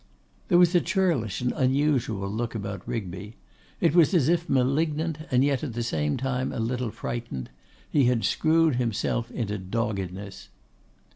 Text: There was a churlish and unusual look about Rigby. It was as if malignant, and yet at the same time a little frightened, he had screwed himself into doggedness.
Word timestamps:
There 0.47 0.57
was 0.57 0.73
a 0.73 0.81
churlish 0.81 1.41
and 1.41 1.51
unusual 1.51 2.27
look 2.27 2.55
about 2.55 2.87
Rigby. 2.87 3.35
It 3.79 3.93
was 3.93 4.15
as 4.15 4.29
if 4.29 4.49
malignant, 4.49 5.19
and 5.29 5.43
yet 5.43 5.63
at 5.63 5.73
the 5.73 5.83
same 5.83 6.17
time 6.17 6.51
a 6.51 6.57
little 6.59 6.89
frightened, 6.89 7.51
he 7.87 8.05
had 8.05 8.25
screwed 8.25 8.77
himself 8.77 9.29
into 9.29 9.59
doggedness. 9.59 10.49